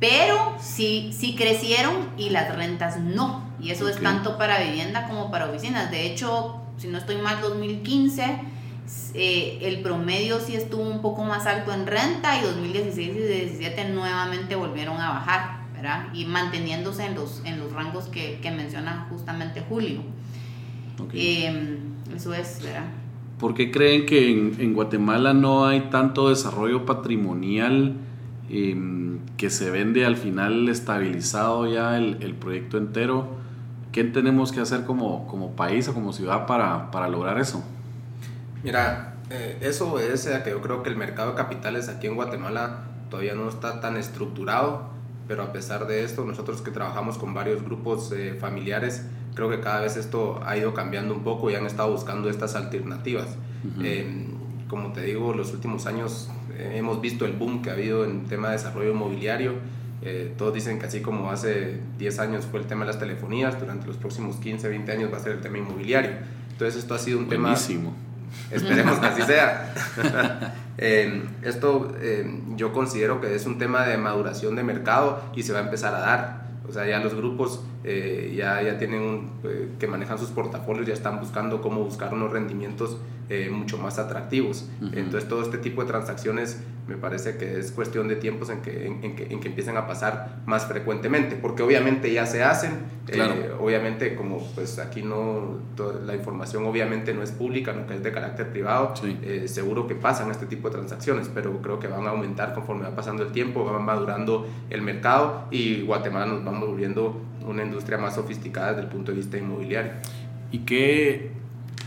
[0.00, 3.48] Pero sí, sí crecieron y las rentas no.
[3.60, 5.92] Y eso es tanto para vivienda como para oficinas.
[5.92, 8.40] De hecho, si no estoy mal, 2015,
[9.14, 13.88] eh, el promedio sí estuvo un poco más alto en renta y 2016 y 2017
[13.90, 15.62] nuevamente volvieron a bajar.
[16.14, 20.02] Y manteniéndose en los, en los rangos que, que menciona justamente Julio.
[21.12, 21.78] Em,
[22.14, 22.84] eso es, ¿verdad?
[23.38, 27.96] ¿Por qué creen que en, Guatemala no hay tanto desarrollo patrimonial
[28.48, 33.26] em, que se vende al final estabilizado ya el, proyecto entero?
[33.90, 37.64] ¿Qué tenemos que hacer como, como país o como ciudad para, para lograr eso?
[38.62, 42.14] Mira, eh, eso es a que yo creo que el mercado de capitales aquí en
[42.14, 44.92] Guatemala todavía no está tan estructurado
[45.28, 49.60] pero a pesar de esto, nosotros que trabajamos con varios grupos eh, familiares, creo que
[49.60, 53.28] cada vez esto ha ido cambiando un poco y han estado buscando estas alternativas.
[53.82, 54.26] Eh,
[54.68, 58.24] como te digo, los últimos años eh, hemos visto el boom que ha habido en
[58.24, 59.54] tema de desarrollo inmobiliario.
[60.36, 63.86] todos dicen que así como hace 10 años fue el tema de las telefonías, durante
[63.86, 66.10] los próximos 15, 20 años va a ser el tema inmobiliario.
[66.50, 67.90] Entonces esto ha sido un Buenísimo.
[67.90, 68.11] tema...
[68.50, 69.72] Esperemos que así sea.
[71.42, 71.94] esto
[72.56, 75.94] yo considero que es un tema de maduración de mercado y se va a empezar
[75.94, 76.42] a dar.
[76.68, 80.94] O sea, ya los grupos eh, ya, ya tienen eh, que manejan sus portafolios, ya
[80.94, 84.68] están buscando cómo buscar unos rendimientos eh, mucho más atractivos.
[84.80, 88.86] Entonces, todo este tipo de transacciones me parece que es cuestión de tiempos en que,
[88.86, 92.72] en, que, en que empiecen a pasar más frecuentemente, porque obviamente ya se hacen,
[93.08, 95.60] eh, obviamente como pues aquí no,
[96.04, 99.94] la información obviamente no es pública, no que es de carácter privado, eh, seguro que
[99.94, 103.32] pasan este tipo de transacciones, pero creo que van a aumentar conforme va pasando el
[103.32, 108.82] tiempo, va madurando el mercado y Guatemala nos vamos volviendo una industria más sofisticada desde
[108.82, 109.92] el punto de vista inmobiliario.
[110.50, 111.32] ¿Y qué,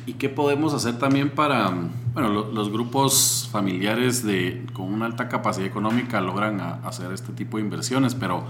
[0.06, 1.74] y qué podemos hacer también para
[2.14, 7.64] bueno, los grupos familiares de, con una alta capacidad económica logran hacer este tipo de
[7.64, 8.46] inversiones, pero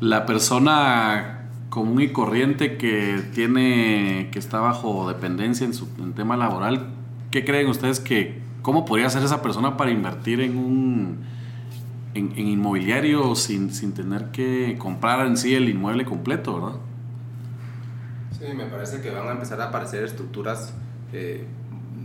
[0.00, 5.86] la persona común y corriente que tiene que está bajo dependencia en su
[6.16, 6.88] tema laboral,
[7.30, 11.18] ¿qué creen ustedes que cómo podría ser esa persona para invertir en un
[12.18, 16.78] en, inmobiliario sin, sin, tener que comprar en sí el inmueble completo, verdad?
[18.38, 20.74] Sí, me parece que van a empezar a aparecer estructuras
[21.12, 21.44] eh,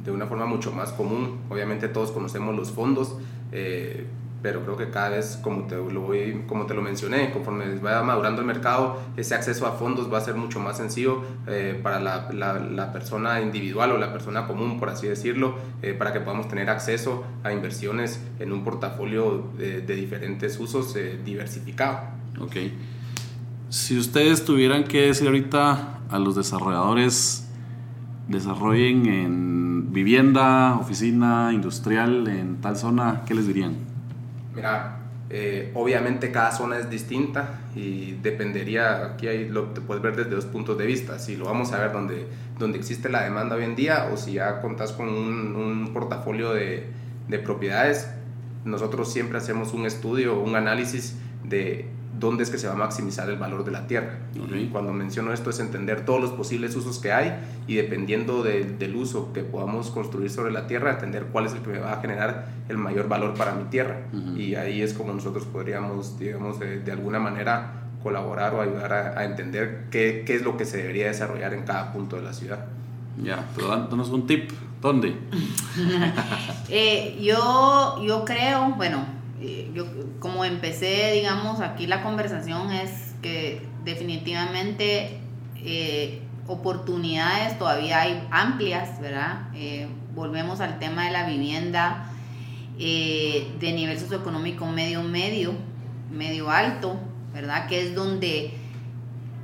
[0.04, 1.40] de una forma mucho más común.
[1.50, 3.16] Obviamente todos conocemos los fondos,
[3.52, 4.08] eh,
[4.44, 8.04] pero creo que cada vez, como te, lo voy, como te lo mencioné, conforme vaya
[8.04, 12.02] madurando el mercado, ese acceso a fondos va a ser mucho más sencillo eh, para
[12.02, 16.50] la, la, persona individual o la persona común, por así decirlo, eh, para que podamos
[16.50, 22.00] tener acceso a inversiones en un portafolio de, de diferentes usos diversificado.
[22.40, 22.58] Ok.
[23.70, 27.48] Si ustedes tuvieran que decir ahorita a los desarrolladores,
[28.28, 33.93] desarrollen en vivienda, oficina, industrial, en tal zona, ¿qué les dirían?
[34.56, 40.16] Mira, eh, obviamente cada zona es distinta y dependería, aquí hay, lo te puedes ver
[40.16, 42.28] desde dos puntos de vista, si lo vamos a ver donde,
[42.60, 46.86] donde existe la demanda hoy en día o si ya contás con un, portafolio de
[47.44, 48.10] propiedades,
[48.66, 53.30] nosotros siempre hacemos un estudio, un análisis de dónde es que se va a maximizar
[53.30, 54.20] el valor de la tierra.
[54.36, 57.34] Y cuando menciono esto es entender todos los posibles usos que hay
[57.68, 61.72] y dependiendo del uso que podamos construir sobre la tierra, entender cuál es el que
[61.72, 64.02] me va a generar el mayor valor para mi tierra.
[64.36, 69.86] Y ahí es como nosotros podríamos, digamos, de, alguna manera colaborar o ayudar a, entender
[69.90, 72.66] qué, qué, es lo que se debería desarrollar en cada punto de la ciudad.
[73.22, 75.16] Ya, pero dándonos un tip, ¿dónde?
[76.70, 79.06] eh, yo, yo creo, bueno,
[79.74, 79.86] yo
[80.20, 85.20] como empecé, digamos, aquí la conversación es que definitivamente
[85.58, 89.48] eh, oportunidades todavía hay amplias, ¿verdad?
[89.54, 92.10] Eh, volvemos al tema de la vivienda
[92.80, 95.54] eh, de nivel socioeconómico medio, medio,
[96.12, 97.00] medio alto,
[97.34, 97.68] ¿verdad?
[97.68, 98.54] Que es donde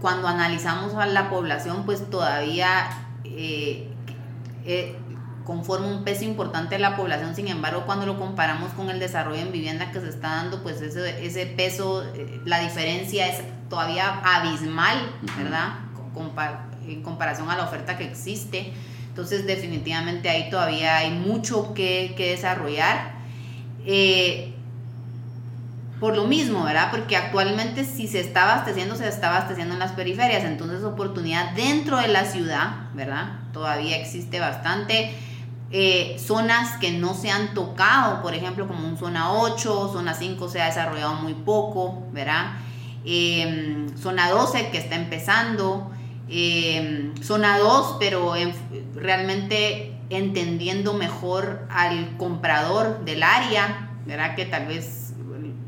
[0.01, 2.89] cuando analizamos a la población, pues todavía
[3.25, 3.87] eh,
[4.65, 4.95] eh,
[5.49, 9.41] conforma un peso importante de la población, sin embargo, cuando lo comparamos con el desarrollo
[9.41, 14.21] en vivienda que se está dando, pues ese, ese peso, eh, la diferencia es todavía
[14.23, 14.97] abismal,
[15.39, 15.69] ¿verdad?
[16.87, 18.73] en comparación a la oferta que existe.
[19.07, 23.13] Entonces, definitivamente ahí todavía hay mucho que, que desarrollar.
[23.87, 24.53] Eh,
[25.99, 26.91] por lo mismo, ¿verdad?
[26.91, 31.97] Porque actualmente si se está abasteciendo, se está abasteciendo en las periferias, entonces oportunidad dentro
[31.97, 33.39] de la ciudad, ¿verdad?
[33.51, 35.11] Todavía existe bastante.
[35.71, 40.49] Eh, zonas que no se han tocado, por ejemplo, como un zona 8, zona 5
[40.49, 42.53] se ha desarrollado muy poco, ¿verdad?
[43.05, 45.91] Em, zona 12 que está empezando,
[46.27, 48.33] em, zona 2, pero
[48.95, 54.35] realmente entendiendo mejor al comprador del área, ¿verdad?
[54.35, 55.13] Que tal vez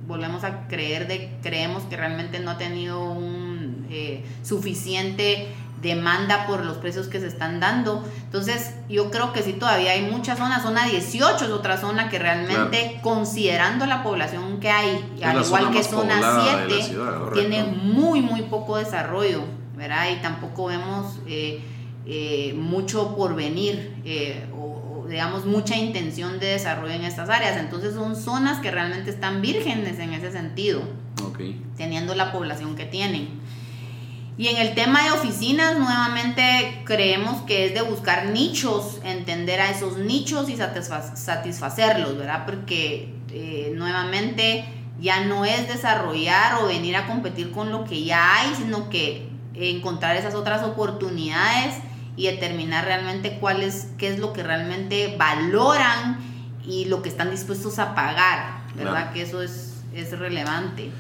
[0.08, 5.48] volvemos a creer de, creemos que realmente no ha tenido un eh, suficiente
[5.82, 8.04] demanda por los precios que se están dando.
[8.24, 12.20] Entonces, yo creo que sí todavía hay muchas zonas, zona 18 es otra zona que
[12.20, 16.96] realmente, considerando la población que hay, al igual que zona 7,
[17.34, 19.44] tiene muy, muy poco desarrollo,
[19.76, 20.10] ¿verdad?
[20.12, 21.62] Y tampoco vemos eh,
[22.06, 23.96] eh, mucho por venir
[25.12, 27.58] digamos, mucha intención de desarrollo en estas áreas.
[27.58, 30.82] Entonces son zonas que realmente están vírgenes en ese sentido,
[31.78, 33.41] teniendo la población que tienen.
[34.38, 39.70] Y en el tema de oficinas, nuevamente creemos que es de buscar nichos, entender a
[39.70, 42.46] esos nichos y satisfacerlos, ¿verdad?
[42.46, 44.66] Porque eh, nuevamente
[45.00, 49.28] ya no es desarrollar o venir a competir con lo que ya hay, sino que
[49.54, 51.76] encontrar esas otras oportunidades
[52.16, 56.20] y determinar realmente cuál es, qué es lo que realmente valoran
[56.66, 59.12] y lo que están dispuestos a pagar, ¿verdad?
[59.12, 60.92] Que eso es, es relevante.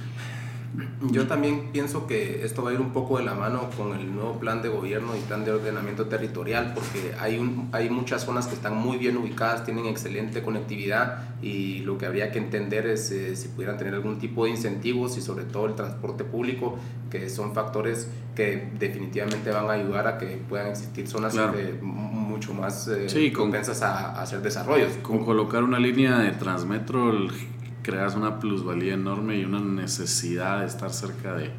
[1.11, 4.13] Yo también pienso que esto va a ir un poco de la mano con el
[4.13, 8.47] nuevo plan de gobierno y plan de ordenamiento territorial, porque hay, un, hay muchas zonas
[8.47, 13.11] que están muy bien ubicadas, tienen excelente conectividad y lo que habría que entender es
[13.11, 16.77] eh, si pudieran tener algún tipo de incentivos y sobre todo el transporte público,
[17.09, 22.53] que son factores que definitivamente van a ayudar a que puedan existir zonas eh, mucho
[22.53, 23.33] más eh, sí,
[23.81, 24.93] a, hacer desarrollos.
[25.01, 27.11] Con colocar una línea de Transmetro
[27.81, 31.51] creas una plusvalía enorme y una necesidad de estar cerca de,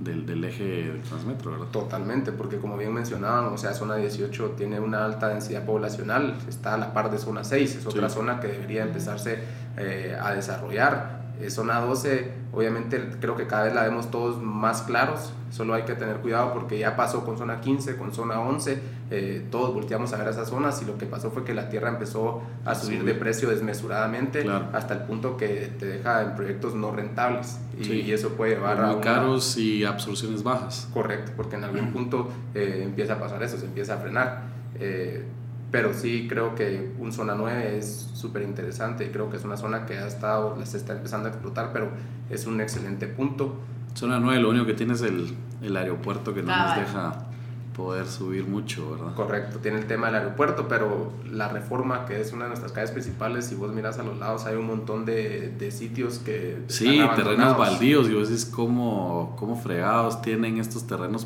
[0.00, 1.66] del, del, eje del Transmetro, ¿verdad?
[1.66, 6.74] Totalmente, porque como bien mencionaban, o sea, zona 18 tiene una alta densidad poblacional, está
[6.74, 9.38] a la par de zona 6, es otra zona que debería empezarse
[9.76, 11.19] eh, a desarrollar.
[11.40, 15.82] Eh, zona 12, obviamente creo que cada vez la vemos todos más claros, solo hay
[15.82, 18.78] que tener cuidado porque ya pasó con zona 15, con zona 11,
[19.10, 21.88] eh, todos volteamos a ver esas zonas y lo que pasó fue que la tierra
[21.88, 26.92] empezó a subir de precio desmesuradamente hasta el punto que te deja en proyectos no
[26.92, 28.92] rentables y, eso puede llevar a...
[28.92, 30.88] Muy caros y absorciones bajas.
[30.92, 34.42] Correcto, porque en algún punto eh, empieza a pasar eso, se empieza a frenar.
[34.78, 35.24] Eh,
[35.70, 39.56] pero sí creo que un zona 9 es súper interesante y creo que es una
[39.56, 41.90] zona que ha estado, se está empezando a explotar, pero
[42.28, 43.60] es un excelente punto.
[43.94, 47.29] Zona 9 lo único que tiene es el, el aeropuerto que no nos deja
[47.74, 49.14] poder subir mucho, ¿verdad?
[49.14, 52.90] Correcto, tiene el tema del aeropuerto, pero la reforma, que es una de nuestras calles
[52.90, 56.58] principales, si vos miras a los lados, hay un montón de, de sitios que...
[56.66, 61.24] Sí, terrenos baldíos, y vos decís cómo, cómo fregados tienen estos terrenos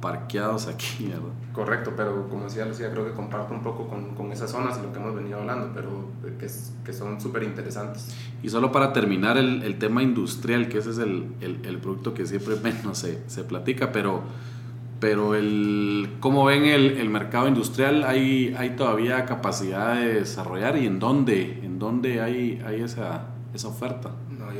[0.00, 1.32] parqueados aquí, ¿verdad?
[1.52, 4.82] Correcto, pero como decía Lucía, creo que comparto un poco con, con esas zonas y
[4.82, 5.90] lo que hemos venido hablando, pero
[6.38, 6.46] que,
[6.84, 8.14] que son súper interesantes.
[8.42, 12.14] Y solo para terminar el, el, tema industrial, que ese es el, el, el producto
[12.14, 14.22] que siempre menos se, se platica, pero
[15.02, 18.04] pero el, ¿cómo ven el, el, mercado industrial?
[18.04, 23.66] ¿Hay, ¿Hay todavía capacidad de desarrollar y en dónde, en dónde hay, hay esa, esa
[23.66, 24.12] oferta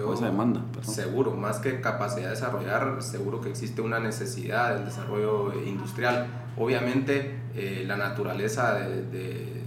[0.05, 0.63] o esa demanda?
[0.81, 6.27] Seguro, más que capacidad de desarrollar, seguro que existe una necesidad del desarrollo industrial.
[6.59, 9.62] Obviamente, eh, la naturaleza de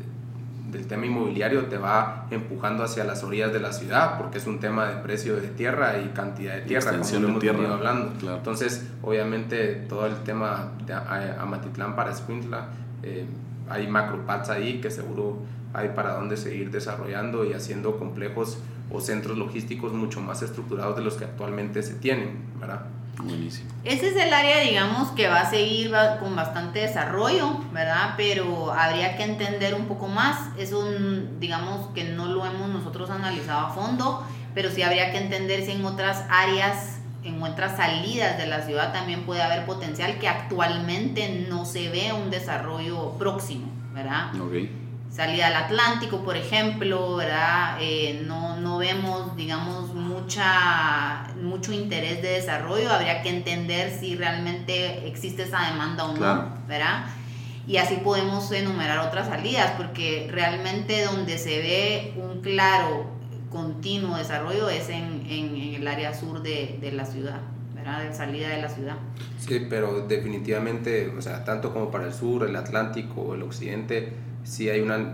[0.76, 4.60] el tema inmobiliario te va empujando hacia las orillas de la ciudad porque es un
[4.60, 8.36] tema de precio de tierra y cantidad de tierra, como lo hemos venido hablando.
[8.36, 12.70] Entonces, obviamente, todo el tema de Amatitlán para Escuintla,
[13.04, 13.26] eh,
[13.70, 15.40] hay macropats ahí que seguro
[15.74, 18.60] hay para dónde seguir desarrollando y haciendo complejos
[18.92, 22.86] o centros logísticos mucho más estructurados de los que actualmente se tienen, ¿verdad?
[23.24, 23.70] Buenísimo.
[23.84, 28.16] Ese es el área, digamos, que va a seguir con bastante desarrollo, ¿verdad?
[28.18, 30.50] Pero habría que entender un poco más.
[30.58, 35.18] Es un, digamos, que no lo hemos nosotros analizado a fondo, pero sí habría que
[35.18, 40.18] entender si en otras áreas, en otras salidas de la ciudad también puede haber potencial
[40.20, 44.34] que actualmente no se ve un desarrollo próximo, ¿verdad?
[44.40, 44.72] Okay.
[45.10, 47.78] salida al Atlántico, por ejemplo, ¿verdad?
[47.80, 49.94] Eh, no, no vemos, digamos,
[50.26, 52.92] mucha, mucho interés de desarrollo.
[52.92, 57.06] Habría que entender si realmente existe esa demanda o no, ¿verdad?
[57.68, 63.06] Y así podemos enumerar otras salidas, porque realmente donde se ve un claro,
[63.50, 67.42] continuo desarrollo es en, en, el área sur de, de la ciudad.
[67.76, 68.96] De salida de la ciudad.
[69.38, 74.12] Sí, pero definitivamente, o sea, tanto como para el sur, el Atlántico, el occidente,
[74.44, 75.14] sí hay una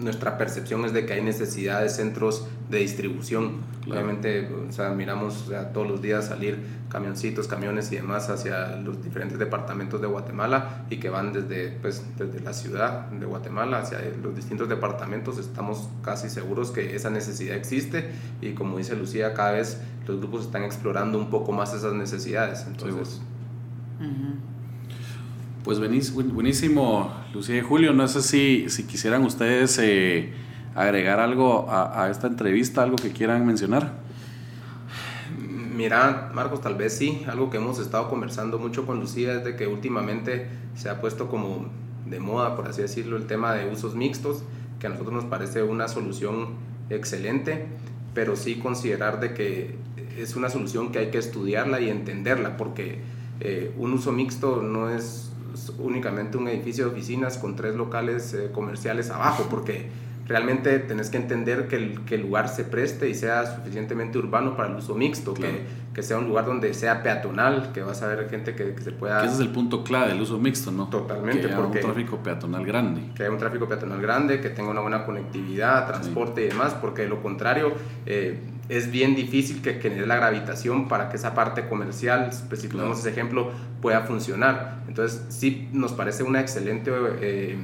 [0.00, 3.60] nuestra percepción es de que hay necesidad de centros de distribución.
[3.88, 9.38] Obviamente, o sea, miramos todos los días salir camioncitos, camiones y demás hacia los diferentes
[9.38, 14.34] departamentos de Guatemala y que van desde, pues, desde la ciudad de Guatemala hacia los
[14.34, 15.38] distintos departamentos.
[15.38, 20.46] Estamos casi seguros que esa necesidad existe y como dice Lucía, cada vez los grupos
[20.46, 22.64] están explorando un poco más esas necesidades.
[22.66, 23.20] Entonces,
[25.64, 27.92] pues buenísimo, Lucía y Julio.
[27.92, 30.32] No sé si, si quisieran ustedes eh,
[30.74, 33.92] agregar algo a, esta entrevista, algo que quieran mencionar.
[35.38, 37.22] Mira, Marcos, tal vez sí.
[37.28, 41.28] Algo que hemos estado conversando mucho con Lucía es de que últimamente se ha puesto
[41.28, 41.66] como
[42.06, 44.42] de moda, por así decirlo, el tema de usos mixtos,
[44.78, 46.54] que a nosotros nos parece una solución
[46.88, 47.66] excelente,
[48.14, 49.76] pero sí considerar de que
[50.18, 53.00] es una solución que hay que estudiarla y entenderla, porque
[53.40, 55.29] eh, un uso mixto no es
[55.78, 59.88] únicamente un edificio de oficinas con tres locales eh, comerciales abajo, porque
[60.26, 64.56] realmente tenés que entender que el, que el, lugar se preste y sea suficientemente urbano
[64.56, 68.06] para el uso mixto, que, que, sea un lugar donde sea peatonal, que vas a
[68.06, 69.24] ver gente que, se pueda...
[69.24, 70.88] ese es el punto clave del uso mixto, ¿no?
[70.88, 71.40] Totalmente.
[71.40, 73.02] Que haya un tráfico peatonal grande.
[73.16, 77.02] Que haya un tráfico peatonal grande, que tenga una buena conectividad, transporte y demás, porque
[77.02, 77.72] de lo contrario...
[78.06, 78.38] Eh,
[78.70, 83.50] es bien difícil que genere la gravitación para que esa parte comercial, especificamos ese ejemplo,
[83.82, 84.84] pueda funcionar.
[84.86, 87.58] Entonces, sí nos parece una excelente eh,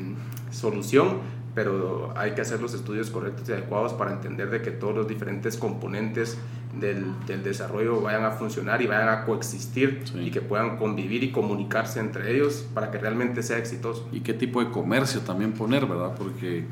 [0.51, 1.19] solución,
[1.55, 5.07] pero hay que hacer los estudios correctos y adecuados para entender de que todos los
[5.07, 6.39] diferentes componentes
[6.75, 11.31] del, del desarrollo vayan a funcionar y vayan a coexistir y que puedan convivir y
[11.31, 14.09] comunicarse entre ellos para que realmente sea exitoso.
[14.11, 16.17] Y qué tipo de comercio también poner, ¿verdad?
[16.19, 16.65] Porque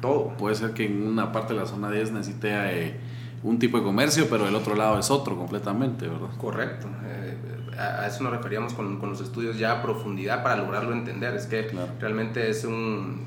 [0.00, 0.28] todo.
[0.38, 2.48] Puede ser que en una parte de la zona 10 necesite...
[2.52, 6.28] Eh, un tipo de comercio, pero el otro lado es otro completamente, ¿verdad?
[6.38, 6.88] Correcto.
[7.04, 7.36] Eh,
[7.78, 11.34] a eso nos referíamos con, con, los estudios ya a profundidad para lograrlo entender.
[11.34, 11.70] Es que
[12.00, 13.26] realmente es un,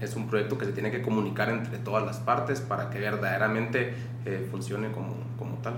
[0.00, 3.94] es un proyecto que se tiene que comunicar entre todas las partes para que verdaderamente
[4.26, 5.74] eh, funcione como, como, tal.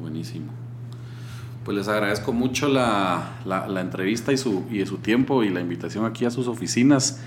[0.00, 0.52] Buenísimo.
[1.64, 5.60] Pues les agradezco mucho la, la, la entrevista y su, y su tiempo y la
[5.60, 7.20] invitación aquí a sus oficinas.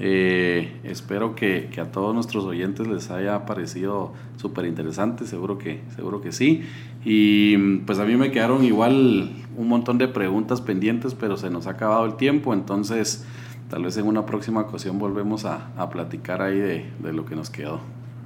[0.00, 5.82] Eh, espero que, que, a todos nuestros oyentes les haya parecido súper interesante, seguro que,
[5.94, 6.62] seguro que sí.
[7.04, 11.66] Y pues a mí me quedaron igual un montón de preguntas pendientes, pero se nos
[11.66, 13.24] ha acabado el tiempo, entonces
[13.70, 17.36] tal vez en una próxima ocasión volvemos a, a platicar ahí de, de lo que
[17.36, 17.80] nos quedó.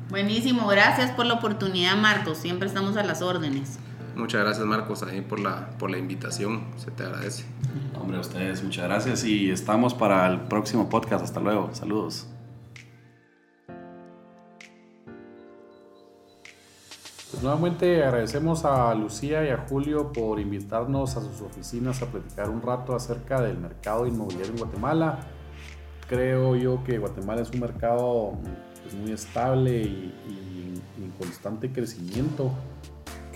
[0.08, 3.78] Buenísimo, gracias por la oportunidad Marcos, siempre estamos a las órdenes.
[4.18, 7.44] Muchas gracias Marcos ahí por la, por la invitación, se te agradece.
[7.94, 11.22] Hombre, a ustedes, muchas gracias y estamos para el próximo podcast.
[11.22, 12.26] Hasta luego, saludos.
[17.30, 22.50] Pues nuevamente agradecemos a Lucía y a Julio por invitarnos a sus oficinas a platicar
[22.50, 25.20] un rato acerca del mercado inmobiliario en Guatemala.
[26.08, 28.32] Creo yo que Guatemala es un mercado
[28.82, 32.52] pues, muy estable y, y en constante crecimiento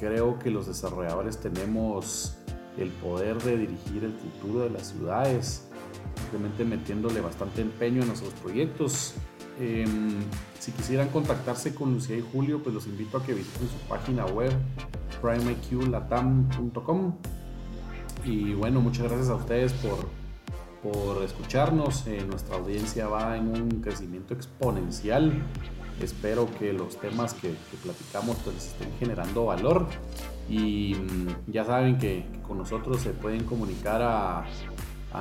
[0.02, 2.36] creo que los desarrolladores tenemos
[2.76, 5.68] el poder de dirigir el futuro de las ciudades,
[6.16, 9.14] simplemente metiéndole bastante empeño a nuestros proyectos.
[9.60, 10.18] Em,
[10.58, 14.26] si quisieran contactarse con Lucía y Julio, pues los invito a que visiten su página
[14.26, 14.50] web
[15.20, 17.14] primeiqlatam.com.
[18.24, 20.08] Y bueno, muchas gracias a ustedes por,
[20.82, 22.08] por escucharnos.
[22.08, 25.32] Eh, nuestra audiencia va en un crecimiento exponencial
[26.00, 29.86] Espero que los temas que, platicamos pues estén generando valor
[30.48, 34.44] y mm, ya saben que, con nosotros se pueden comunicar a,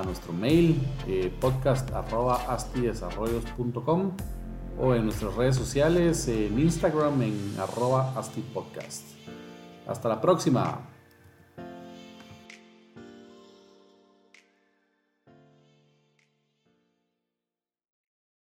[0.06, 4.12] nuestro mail eh, podcast.astidesarrollos.com
[4.80, 9.04] o en nuestras redes sociales en Instagram en arroba astipodcast.
[9.88, 10.91] Hasta la próxima.